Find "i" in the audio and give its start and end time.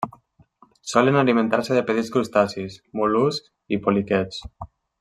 3.77-3.81